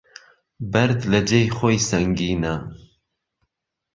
بهرد 0.71 1.01
له 1.11 1.19
جێ 1.29 1.39
ی 1.45 1.49
خۆی 1.57 1.77
سهنگینه 1.89 2.53